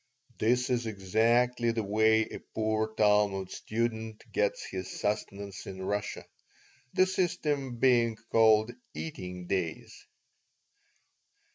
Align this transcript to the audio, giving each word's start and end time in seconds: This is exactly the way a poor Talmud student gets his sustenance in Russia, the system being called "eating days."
This 0.39 0.71
is 0.71 0.87
exactly 0.87 1.69
the 1.69 1.83
way 1.83 2.23
a 2.23 2.39
poor 2.55 2.91
Talmud 2.95 3.51
student 3.51 4.23
gets 4.31 4.65
his 4.65 4.99
sustenance 4.99 5.67
in 5.67 5.85
Russia, 5.85 6.25
the 6.93 7.05
system 7.05 7.75
being 7.77 8.15
called 8.31 8.71
"eating 8.95 9.45
days." 9.45 10.07